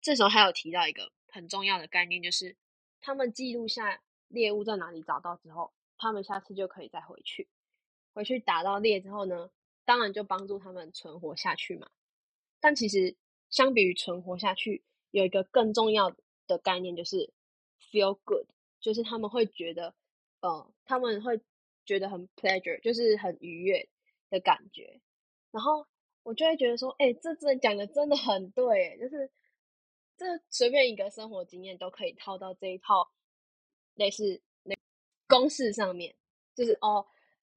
[0.00, 2.56] 这时候还有提到一个很重要的概念，就是
[3.00, 7.48] 他们记录下猎物在哪里找到之后，他们下次就可以再回去，
[8.12, 9.50] 回去打到猎之后呢？
[9.84, 11.90] 当然就帮助他们存活下去嘛。
[12.60, 13.16] 但其实
[13.50, 17.32] 相比于存活下去，有一个更重要的的概念就是
[17.80, 18.46] feel good，
[18.80, 19.94] 就是他们会觉得，
[20.40, 21.40] 呃，他们会
[21.84, 23.88] 觉得很 pleasure，就是很愉悦
[24.30, 25.00] 的感觉。
[25.50, 25.86] 然后
[26.22, 29.30] 我就会觉得说，哎，这这讲的真的很对，就是
[30.16, 33.10] 这随便一个生活经验都可以套到这一套
[33.94, 34.74] 类似那
[35.28, 36.14] 公式上面，
[36.54, 37.06] 就是哦，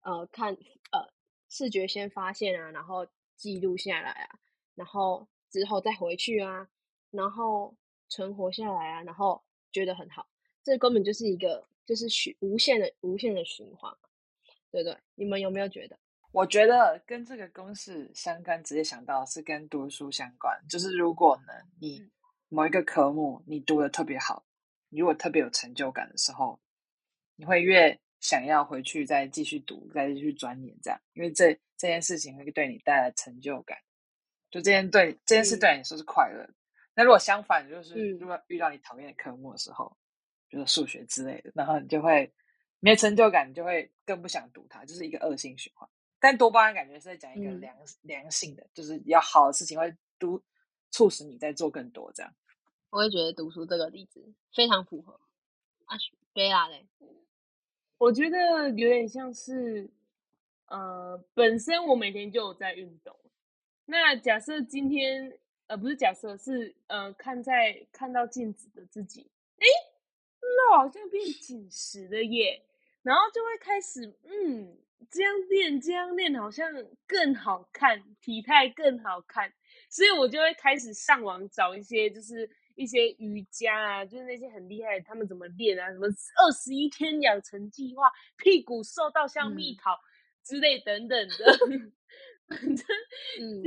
[0.02, 0.54] 呃，看
[0.92, 1.14] 呃。
[1.48, 4.40] 视觉先发现啊，然后记录下来啊，
[4.74, 6.68] 然后之后再回去啊，
[7.12, 7.74] 然后
[8.10, 10.28] 存活下来啊，然后觉得很好，
[10.64, 13.92] 这根本就是一个就是循无限的无限的循环，
[14.72, 14.98] 对不对？
[15.16, 15.98] 你们有没有觉得？
[16.32, 22.10] 我觉得跟这个公式相关，直接想到是跟读书相关，就是如果呢，你
[22.50, 24.46] 某一个科目你读的特别好，
[24.90, 26.60] 你如果特别有成就感的时候，
[27.36, 28.00] 你会越。
[28.22, 33.78] 想要回去再继续读，再继续钻研，这样，因为这这件事情会对你带来成就感，
[34.50, 36.50] 就这件对这件事对你说是快乐。
[36.96, 39.96] 那如果相反，就是如果遇到你讨厌的科目的时候，
[40.48, 42.34] 比如数学之类的，然后你就会
[42.80, 45.88] 没成就感，你就会更不想读它，就是一个恶性循环。
[46.20, 50.42] 但多巴胺感觉是在讲一个良良性的，就是要好的事情会督
[50.90, 52.34] 促使你在做更多这样。
[52.90, 55.20] 我会觉得读书这个例子非常符合。
[55.86, 55.98] 啊，
[56.34, 56.88] 贝拉嘞。
[57.98, 59.90] 我觉得有点像是，
[60.68, 63.18] 呃，本身我每天就有在运动。
[63.86, 69.66] 那假设今天，呃，不是假设是，呃，看在看到镜子的自己，哎，
[70.42, 72.66] 那好像变紧实了耶。
[73.04, 74.78] 然后就会开始，嗯，
[75.12, 76.72] 这样练，这样练好像
[77.08, 79.54] 更好看，体态更好看。
[79.90, 82.50] 所以我就会开始上网找一些，就是。
[82.76, 85.90] 一些瑜伽啊，就是那些很厉害，他们怎么练啊？
[85.94, 89.98] 什么二十一天养成计划，屁股瘦到像蜜桃
[90.44, 91.58] 之类等等的
[92.50, 92.86] 反正
[93.40, 93.64] 嗯，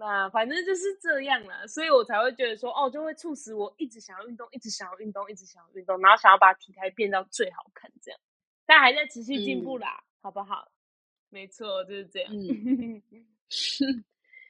[0.00, 8.18] 啦，反正就是这样啦，所以我才会觉得说，哦，就会促使我一直想要运动，一直想要运动，一直想要运动，然后想要把体态变到最好看这样，
[8.66, 10.72] 但还在持续进步啦，好不好？
[11.28, 12.32] 没错，就是这样。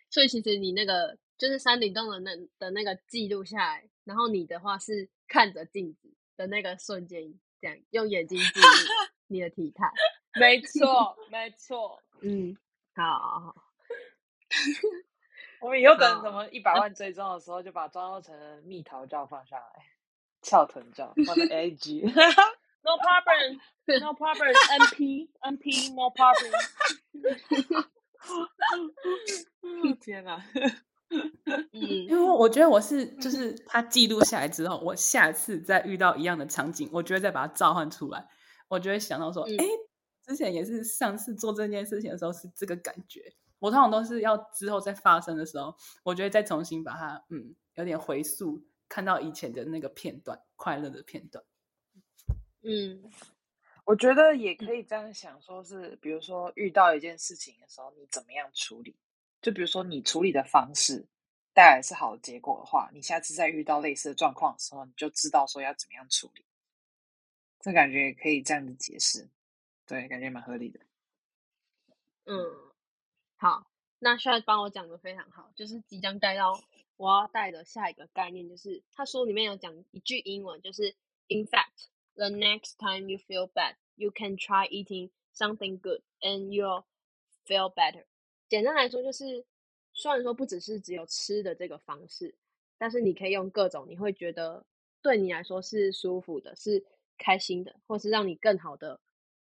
[0.08, 1.18] 所以其实你那个。
[1.40, 8.66] 就是山顶洞的那的那个记录下来，然后你的话是看着镜子的那个瞬间，这样用眼睛记录
[9.26, 9.90] 你的体态。
[10.38, 11.98] 没错，没错。
[12.20, 12.54] 嗯，
[12.94, 13.54] 好好好。
[15.60, 19.84] 我们以后等什么一百万追踪的时候，就把装作成蜜桃照放上来，
[20.42, 22.06] 翘臀照放在 IG。
[22.82, 23.60] No problem,
[24.00, 24.54] no problem.
[24.54, 26.50] NP, NP, no problem.
[30.00, 30.42] 天哪！
[31.72, 38.26] 嗯，因为我觉得我是，就是他记录下来之后，我下次再遇到一样的场景，我就会再把它召唤出来。
[38.68, 39.64] 我就会想到说，哎，
[40.24, 43.20] 之前也是上次做这件事情的时候是这个感觉。
[43.60, 51.44] 我通常都是要之后再发生的时候，我觉得再重新把它，嗯，有点回溯，看到以前的那个片段，快乐的片段。
[52.62, 53.10] 嗯，
[53.84, 58.96] 我觉得也可以这样想，说是，比如说遇到一件事情的时候，你怎么样处理？
[59.40, 61.06] 就比如说，你处理的方式
[61.54, 66.44] 带来是好的结果的话，你下次再遇到类似的状况的时候，你就知道说要怎么样处理。
[67.60, 69.28] 这感觉也可以这样子解释，
[69.86, 70.80] 对，感觉蛮合理的。
[72.26, 72.36] 嗯，
[73.40, 73.66] 好，
[73.98, 76.61] 那帅帮我讲的非常好，就是即将带到
[76.98, 80.94] 我要带的下一个概念就是，他书里面有讲一句英文，就是
[81.29, 86.48] In fact, the next time you feel bad, you can try eating something good, and
[86.50, 86.85] you'll
[87.46, 88.05] feel better。
[88.50, 89.46] 简单来说，就是
[89.94, 92.35] 虽然说不只是只有吃的这个方式，
[92.76, 94.66] 但是你可以用各种你会觉得
[95.00, 96.85] 对你来说是舒服的、是
[97.16, 99.00] 开心的，或是让你更好的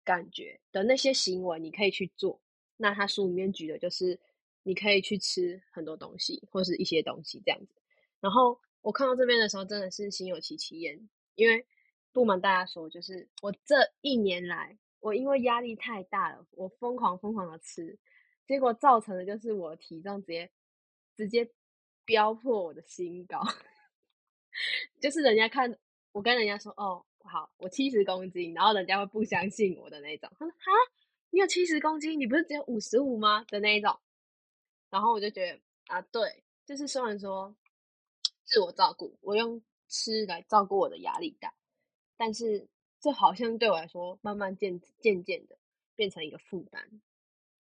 [0.05, 2.39] 感觉的那些行为，你可以去做。
[2.79, 4.19] 那他书里面举的就是
[4.63, 7.75] 你可以去吃很多东西，或是一些东西这样子。
[8.21, 11.67] 然后我看到这边的时候，真的是心有戚戚焉，因为
[12.13, 17.99] 不瞒大家说，就是我这一年来，我因为压力太大了，我疯狂疯狂的吃，
[18.47, 20.51] 结果造成的就是我的体重直接
[21.17, 21.51] 直接
[22.05, 23.43] 飙破我的新高，
[25.01, 25.79] 就是人家看
[26.13, 30.73] 我跟人家说哦好，我七十公斤，然后人家会不相信我的那种，他说哈，
[31.31, 33.99] 你有七十公斤，你不是只有五十五吗的那一种，
[34.91, 37.55] 然后我就觉得啊对，就是虽然说
[38.45, 41.55] 自我照顾，我用吃来照顾我的压力大，
[42.17, 42.69] 但是
[43.01, 45.59] 这好像对我来说，慢慢渐渐渐的
[45.95, 47.01] 变成一个负担。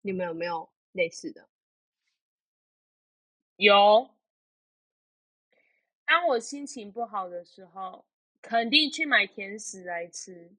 [0.01, 1.47] 你们有没有类似的？
[3.55, 4.09] 有。
[6.05, 8.05] 当我心情不好的时候，
[8.41, 10.51] 肯定去买甜食来吃，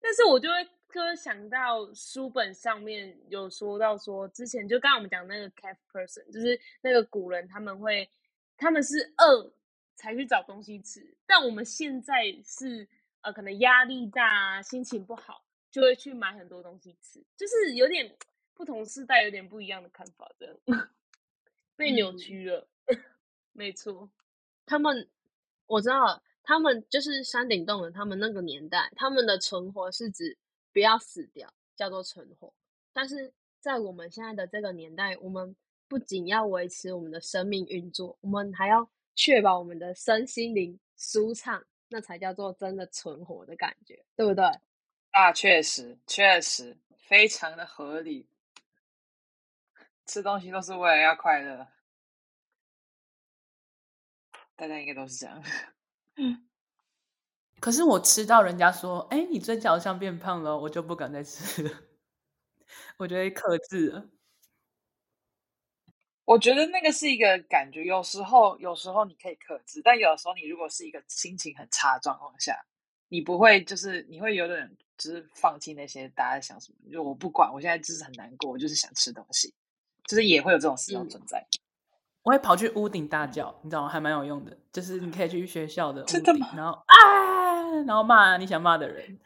[0.00, 8.08] 但是我就会就会想到书本上面有说到说，之前就刚刚我们讲那个 cave person，就是那个古人他们会
[8.56, 9.52] 他们是饿
[9.96, 12.88] 才去找东西吃，但我们现在是
[13.20, 18.16] 呃可能压力大啊，心情不好就会去买很多东西吃，就是有点
[18.54, 20.56] 不同时代有点不一样的看法，这样
[21.76, 22.66] 被扭嗯曲了，
[23.52, 24.10] 没错。
[24.66, 25.08] 他们
[25.66, 30.34] 我知道了，他们就是山顶洞人，他们那个年代，他们的存活是指
[30.72, 32.50] 不要死掉，叫做存活。
[32.90, 33.30] 但是
[33.60, 35.54] 在我们现在的这个年代，我们
[35.88, 44.42] 不仅要维持我们的生命运作，我们还要确保我们的身心灵舒畅，那才叫做真的存活的感觉，对不对？
[45.12, 48.26] 那，确实确实非常的合理。
[50.06, 51.68] 吃东西都是为了要快乐，
[54.56, 55.42] 大家应该都是这样。
[57.60, 61.70] 可是我吃到人家说：“哎，你嘴角好像变胖了哦。”我就不敢再吃了，
[62.98, 64.10] 我就会克制了。
[66.24, 72.54] 我觉得那个是一个感觉，有时候有时候你可以克制，但有时候你如果是一个心情很差的状况下，
[73.08, 79.54] 你不会就是你会有点就是放弃那些大家想什么，就我不管，我现在就是很难过，我就是想吃东西，
[80.06, 81.42] 就是也会有这种时候嗯存在。
[82.22, 83.88] 我会跑去屋顶大叫，你知道吗？
[83.88, 89.18] 还蛮有用的，就是你可以去学校的屋顶真的吗，然后啊，然后骂你想骂的人。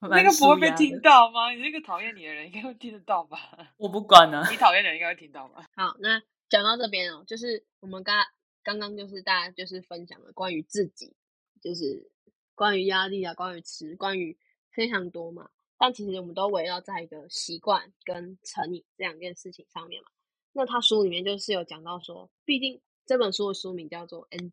[0.00, 1.50] 那个不会被听，到吗？
[1.50, 3.38] 你那个讨厌你的人应该会听得到吧？
[3.78, 4.46] 我不管啊。
[4.52, 5.64] 你讨厌的人应该会听到吧？
[5.74, 8.22] 好，那讲到这边哦，就是我们刚
[8.62, 11.16] 刚刚就是大家就是分享了关于自己，
[11.62, 12.10] 就是
[12.54, 14.36] 关于压力啊，关于吃，关于
[14.72, 15.48] 非常多嘛。
[15.78, 20.08] 但其实我们都围绕在一个习惯跟成瘾这两件事情上面嘛。
[20.56, 24.52] 那他书里面就是有讲到说，毕竟这本书的书名叫做 “an”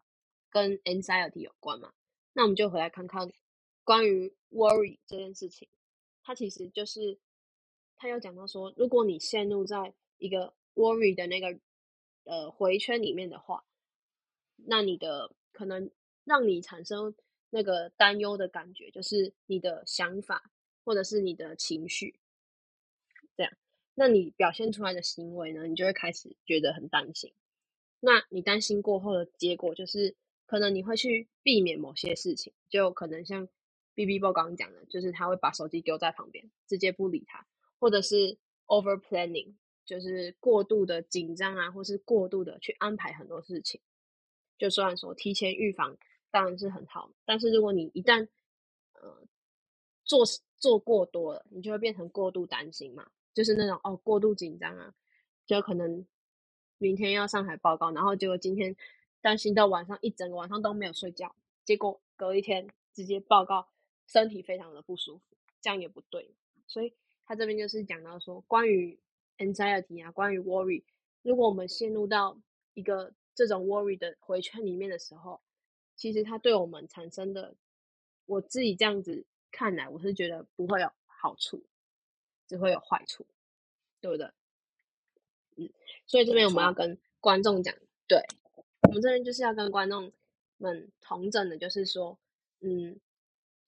[0.50, 1.94] 跟 anxiety 有关嘛。
[2.34, 3.32] 那我们就回来看看
[3.84, 5.70] 关于 worry 这件事情，
[6.24, 7.20] 它其实就是
[7.98, 11.60] 他有讲到说，如果你陷入在一个 worry 的那个
[12.24, 13.64] 呃回圈里面的话，
[14.56, 15.92] 那你的可能
[16.24, 17.14] 让你产生
[17.52, 20.52] 那个担忧的感觉，就是你的想法
[20.84, 22.20] 或者是你的情绪，
[23.94, 27.34] 那你表现出来的行为呢，你就会开始觉得很担心。
[28.00, 33.48] 那你担心过后的结果就是，可能你会去避免某些事情，就可能像
[33.94, 37.46] B B 波刚刚讲的，就是他会把手机丢在旁边，直接不理他，
[37.80, 39.54] 或者是 over planning，
[39.86, 43.82] 就是过度的紧张啊，或是过度的去安排很多事情。
[44.58, 45.98] 就虽然说提前预防
[46.32, 48.28] 当然是很好，但是如果你一旦
[48.94, 49.28] 呃
[50.04, 50.24] 做
[50.58, 54.94] 做过多了，你就会变成过度担心嘛，就是那种哦过度紧张啊，
[55.46, 56.06] 就可能
[56.78, 58.76] 明天要上台报告，然后结果今天
[59.22, 63.68] 担心到晚上一整个晚上都没有睡觉，结果隔一天直接报告
[64.08, 66.34] 身体非常的不舒服，这样也不对。
[66.68, 66.94] 所以
[67.26, 69.00] 他这边就是讲到说，关于
[69.38, 70.84] anxiety 啊，关于 worry，
[71.22, 72.38] 如果我们陷入到
[72.74, 75.42] 一个这种 worry 的回圈里面的时候，
[75.96, 77.56] 其实它对我们产生的，
[78.26, 81.64] 我自己这样子看来，我是觉得不会有好处，
[82.52, 83.26] 只会有坏处，
[84.02, 84.30] 对不对？
[85.56, 85.70] 嗯，
[86.06, 87.74] 所以这边我们要跟观众讲，
[88.08, 88.22] 对
[88.82, 90.12] 我们这边就是要跟观众
[90.58, 92.20] 们同整的，就是说，
[92.60, 93.00] 嗯，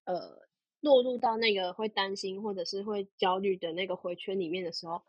[0.03, 0.45] 呃，
[0.81, 5.01] 落入到那个会担心或者是会焦虑的那个回圈里面的时候，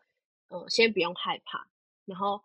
[0.47, 1.67] 嗯、先不用害怕，
[2.05, 2.41] 然后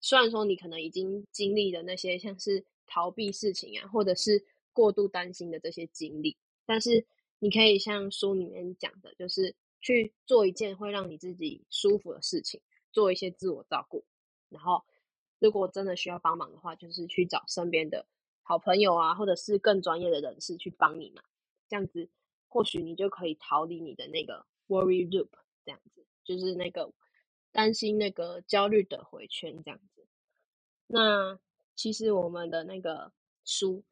[0.00, 4.42] 虽然说你可能已经经历了那些像是逃避事情啊，或者是
[4.72, 6.34] 过度担心的这些经历，
[6.64, 7.04] 但是
[7.40, 12.60] 你可以像书里面讲的，就是去做一件会让你自己舒服的事情，
[12.92, 14.04] 做一些自我照顾。
[14.48, 14.84] 然后，
[15.38, 18.06] 如果真的需要帮忙的话，就是去找身边的
[18.42, 21.22] 好朋友啊，或者是更专业的人士去帮你嘛。
[21.68, 22.08] 这样子，
[22.48, 25.30] 或许你就可以逃离你的那个 worry loop，
[25.64, 26.92] 这样子就是那个。
[27.52, 30.06] 担心那个焦虑的回圈这样子，
[30.88, 31.38] 那
[31.74, 33.14] 其实我们的那个
[33.46, 33.82] 书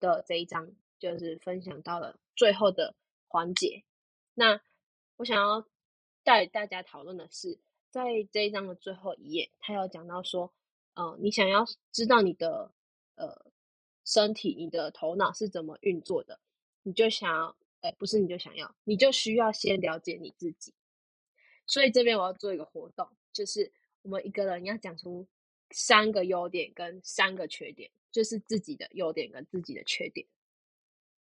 [0.00, 2.94] 的这一章就是分享到了最后的
[3.28, 3.84] 环节。
[4.32, 4.62] 那
[5.22, 5.64] 我想要
[6.24, 7.60] 带大家讨论的是，
[7.90, 10.52] 在这一章的最后一页，他有讲到说，
[10.94, 12.72] 嗯，你想要知道你的
[13.14, 13.52] 呃
[14.04, 16.40] 身体、你的头脑是怎么运作的，
[16.82, 20.74] 你就想要，哎，不是你就想要，你就需要先了解你自己。
[21.68, 25.28] 所以这边我要做一个活动，就是我们一个人要讲出
[25.70, 30.26] 三个优点跟三个缺点，就是自己的优点跟自己的缺点。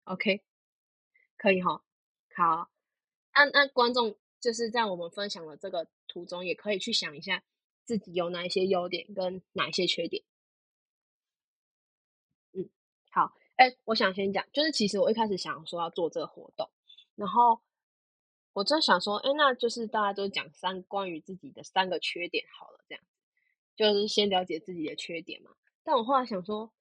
[0.05, 0.41] OK，
[1.37, 1.83] 可以哈。
[2.37, 2.71] 好，
[3.45, 7.43] 那那观众就是在我们分享的这个途中，也可以去想一下
[7.85, 10.25] 自己有哪一些优点跟哪一些缺点。
[12.53, 12.69] 嗯，
[13.11, 13.33] 好。
[13.57, 16.69] 哎，我想先讲，就是其实我一开始想说要做这个活动，
[17.15, 17.61] 然后。
[18.55, 23.05] 我在想说，哎，那就是大家都讲三关于自己的三个缺点好了，这样
[23.77, 25.53] 就是先了解自己的缺点嘛。
[25.85, 26.73] 但我后来想说，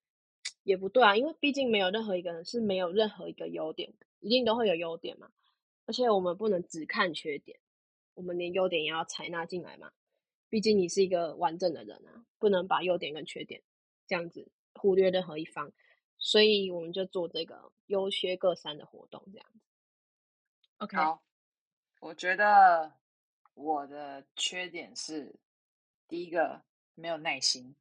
[0.64, 5.30] 也不对啊，因为毕竟没有任何一个人是没有任何一个优点，一定都会有优点嘛。
[5.88, 7.60] 而且我们不能只看缺点，
[8.14, 9.92] 我们连优点也要采纳进来嘛。
[10.50, 13.64] 毕竟你是一个完整的人啊，不能把优点跟缺点
[14.06, 15.72] 这样子忽略任何一方。
[16.20, 19.60] 所以我们就做这个优缺各三的活动，这样子。
[20.78, 20.98] OK。
[22.00, 22.94] 我觉得
[23.56, 25.36] 我的缺点是，
[26.08, 26.62] 第一个
[26.94, 27.76] 没有耐心，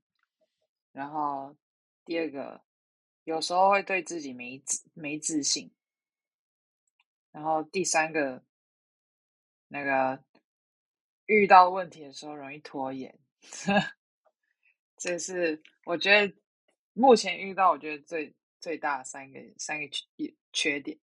[0.93, 1.55] 然后
[2.05, 2.63] 第二个
[3.25, 5.71] 有时候会对自己没自没自信，
[7.37, 8.43] 然后第三个
[9.69, 10.25] 那个
[11.27, 13.15] 遇到问题的时候容易拖延，
[14.97, 16.35] 这是我觉得
[16.95, 20.99] 目前遇到我觉得最最大三个三个缺缺点。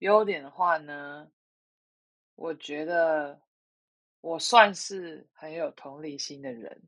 [0.00, 1.32] 优点的话呢？
[2.34, 3.40] 我觉得
[4.20, 6.82] 我算是很有同理心的人，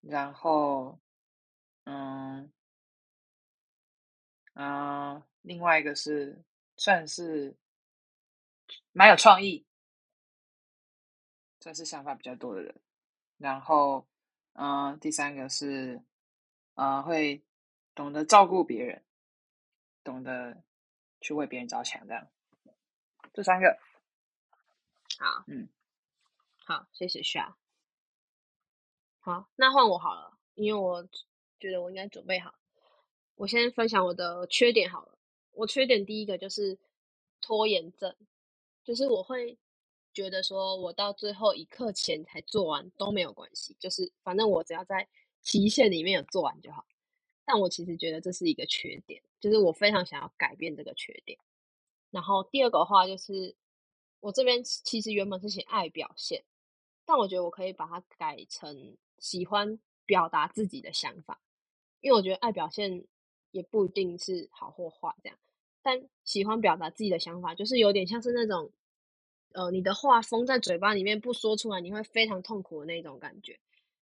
[0.00, 0.98] 然后，
[1.84, 2.50] 嗯，
[4.54, 6.42] 嗯，另外一个是
[6.76, 7.54] 算是
[8.90, 9.64] 蛮有创意，
[11.60, 12.74] 算是想法比较多的人，
[13.38, 14.08] 然后，
[14.54, 16.02] 嗯，第三个是，
[16.74, 17.44] 呃，会
[17.94, 19.04] 懂得照顾别人，
[20.02, 20.64] 懂得
[21.20, 22.28] 去为别人着想，这样。
[23.32, 23.78] 这三个，
[25.16, 25.68] 好，嗯，
[26.64, 27.54] 好，谢谢 Sha。
[29.20, 31.08] 好，那换我好了，因为我
[31.60, 32.56] 觉得我应该准备好。
[33.36, 35.15] 我先分享我的缺点好了。
[35.56, 36.78] 我缺点第一个就是
[37.40, 38.14] 拖延症，
[38.84, 39.58] 就是我会
[40.12, 45.08] 觉得说我到最后一刻前才做完都没有关系，就是反正我只要在
[45.42, 46.86] 期限里面有做完就好。
[47.44, 51.38] 但我其实觉得这是一个缺点，就是我非常想要改变这个缺点。
[52.10, 53.54] 然后第二个话就是，
[54.20, 56.44] 我这边其实原本是写爱表现，
[57.04, 61.40] 但我觉得我可以把它改成喜欢表达自己的想法，
[62.00, 63.04] 因为我觉得爱表现
[63.52, 65.38] 也不一定是好或坏这样，
[65.86, 68.72] 但喜欢表达自己的想法，就是有点像是那种，
[69.52, 73.56] 呃，你的话封在嘴巴里面不说出来，你会非常痛苦的那种感觉。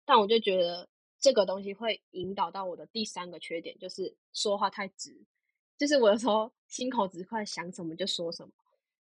[0.03, 5.15] 但我就觉得这个东西会引导到我的第三个缺点，就是说话太直。
[5.77, 8.51] 就是我有时候心口直快，想什么就说什么，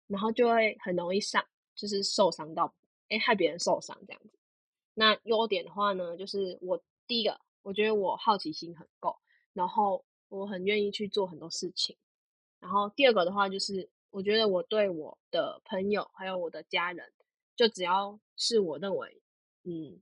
[0.06, 1.44] 然后就会很容易上，
[1.74, 2.72] 就是受伤到，
[3.08, 4.38] 哎，害别人受伤这样子。
[4.94, 9.16] 那优点的话呢，就是我第一个，我觉得我好奇心很够，
[9.54, 11.96] 然后我很愿意去做很多事情。
[12.60, 17.12] 然后第二个的话，就是我觉得我对我的朋友还有我的家人，
[17.56, 19.20] 就只要是我认为
[19.64, 20.00] 嗯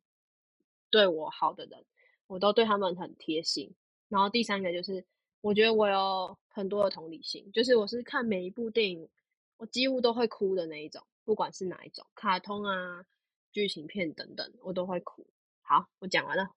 [0.91, 1.85] 对我好的人，
[2.27, 3.75] 我都对他们很贴心。
[4.09, 5.07] 然后第三个就是。
[5.41, 9.09] 我觉得我有很多的同理心，就是我是看每一部电影，
[9.57, 13.07] 我几乎都会哭的那一种，不管是哪一种，卡通啊、
[13.53, 15.25] 剧情片等等，我都会哭。
[15.63, 16.51] 好，我讲完了。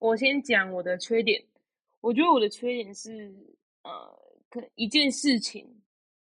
[0.00, 1.44] 我先讲我的缺点，
[2.00, 3.32] 我觉得我的缺点是，
[3.82, 5.82] 呃，可一件事情，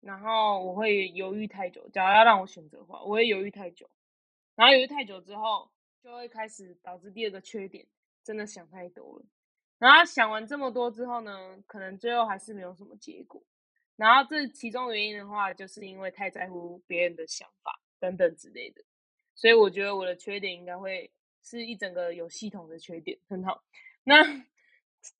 [0.00, 1.88] 然后我会犹豫太久。
[1.90, 3.88] 假如要让我选择的话，我会犹豫太久。
[4.56, 5.70] 然后犹豫太久之后，
[6.02, 7.86] 就会开始导致第二个缺点，
[8.24, 9.24] 真的想太多了。
[9.78, 13.40] 然后想完这么多之后呢，可能最后还是没有什么结果。
[13.94, 18.82] 然后这其中原因的话，就是因为太在乎别人的想法等等之类的，
[19.36, 23.62] 所以我觉得我的缺点应该会是一整个有系统的缺点，很好。
[24.04, 24.16] 那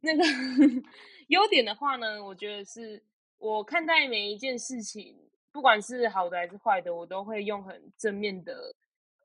[0.01, 0.23] 那个
[1.29, 3.03] 优点的话呢，我觉得是
[3.39, 5.17] 我看待每一件事情，
[5.51, 8.75] 不管是好的还是坏的，我都会用很正面的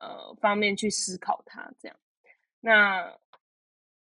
[0.00, 1.96] 呃方面去思考它，这样。
[2.60, 3.16] 那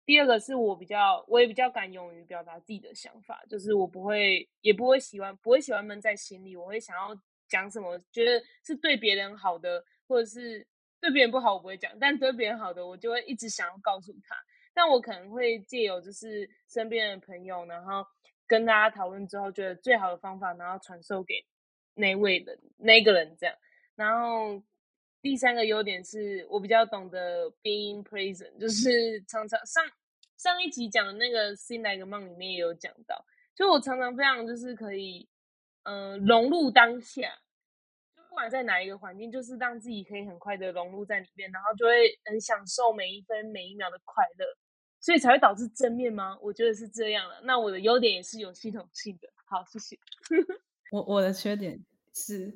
[0.05, 6.55] 第二个是我比较，我也比较敢勇于表达自己的想法，就是我不会，也不会喜欢，不会喜欢闷在心里。
[6.55, 10.65] 我会想要讲什么，觉得是对别人好的，或者是
[10.99, 14.35] 对别人不好，我不会讲；但对别人好的，我就会一直想要告诉他。
[14.73, 18.05] 但我可能会借由就是身边的朋友，然后
[18.45, 21.45] 跟大家讨论之后，觉得最好的方法，然后传授给
[21.95, 23.55] 那位人、那个人这样，
[23.95, 24.63] 然后。
[25.19, 29.83] 第三个优点是我比较懂得 being present，就 是常常上
[30.37, 35.27] 上一集讲的那个《新来个梦》里面也有讲到，就我常常非常就是可以，
[35.83, 37.39] 嗯，融入当下，
[38.37, 41.91] 不管在哪一个环境，就是让自己可以很快的融入在里面，然后就会
[42.25, 44.45] 很享受每一分每一秒的快乐，
[44.99, 46.37] 所以才会导致正面吗？
[46.39, 47.41] 我觉得是这样的。
[47.45, 49.27] 那我的优点也是有系统性的。
[49.47, 49.97] 好，谢谢。
[50.91, 51.83] 我我的缺点
[52.13, 52.55] 是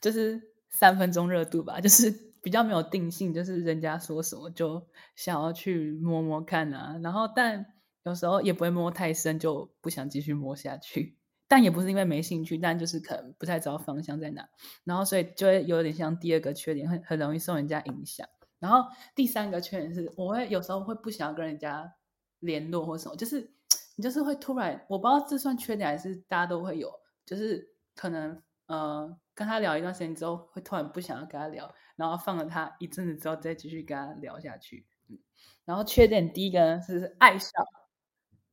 [0.00, 0.50] 就是。
[0.72, 2.08] 三分钟热度吧， 就是
[2.40, 4.80] 比较没有定性，就是人家说什么就
[5.16, 7.66] 想要去摸摸看啊，然后但
[8.04, 11.18] 有时候也不会摸太深，就不想继续摸下去。
[11.50, 14.48] 但也不是因为没兴趣，但就是可能不太知道方向在哪，
[14.84, 18.28] 然后所以就会有点像第二个缺点，很很容易受人家影响。
[18.60, 21.92] 然后第三个缺点是，我会有时候会不想要跟人家
[22.38, 23.52] 联络或什么，就是
[23.96, 26.92] 你就是会突然，我不知道这算缺点还是大家都会有，
[27.26, 29.18] 就是可能呃。
[29.32, 34.86] 跟他聊一段时间之后，会突然不想要跟他聊，然后放了他一阵子之后，再继续跟他聊下去。
[35.64, 37.48] 然后缺点第一个呢是爱笑，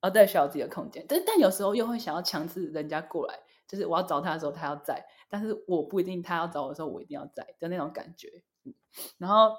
[0.08, 8.44] 哦，对，需要自己的空间，但但有时候又会想要强制人家过来，就是我要找他的时候他要在，但是我不一定他要找我的时候我一定要在的那种感觉。
[8.64, 8.74] 嗯，
[9.18, 9.52] 然后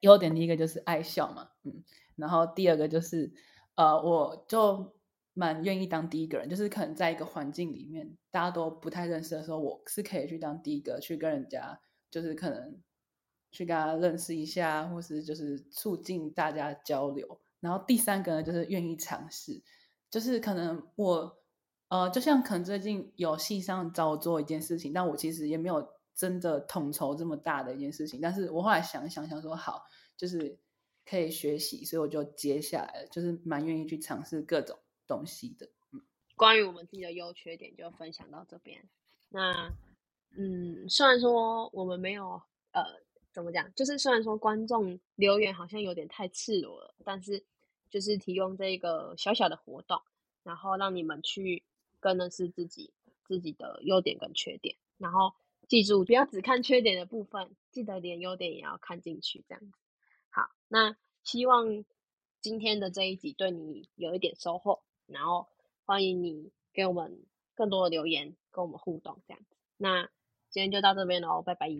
[0.00, 1.82] 优点第一个就是爱笑嘛，嗯，
[2.16, 3.32] 然后第二个就是
[3.74, 4.94] 呃，我就。
[5.34, 11.78] 蛮愿意当第一个人，就是可能在一个环境里面，大家都不太认识的时候，我是可以去当第一个去跟人家，
[12.10, 12.76] 就是可能
[13.52, 17.40] 去跟他认识一下，或是就是促进大家交流。
[17.60, 19.62] 然后第三个呢，就是愿意尝试，
[20.10, 21.38] 就是可能我
[21.88, 29.84] 呃，就像可能最近有戏上找我做一件事情，但我其实也没有真的统筹这么大的一件事情，但是我后来想想，想说好，
[30.16, 30.58] 就是
[31.04, 34.78] 可以学习，所以我就接下来了，就是蛮愿意去尝试各种。
[35.08, 35.66] 东西的，
[36.36, 38.86] 关于我们自己的优缺点就分享到这边。
[39.30, 39.72] 那，
[40.36, 42.42] 嗯，虽然说我们没有，
[42.72, 42.84] 呃，
[43.32, 47.42] 怎么讲，就是虽然说观众留言好像有点太赤裸了，但是
[47.90, 50.02] 就是提供这个小小的活动，
[50.42, 51.64] 然后让你们去
[52.00, 52.92] 更认识自己
[53.24, 55.34] 自己的优点跟缺点，然后
[55.66, 59.72] 记住不要只看缺点的部分，记得连优点也要看进去，这样子。
[60.30, 61.84] 好，那希望
[62.40, 64.82] 今天的这一集对你有一点收获。
[65.06, 65.48] 然后
[65.86, 67.24] 欢迎你给我们
[67.54, 69.56] 更多的留言，跟我们互动这样子。
[69.78, 70.10] 那
[70.50, 71.70] 今天就到这边喽，拜拜。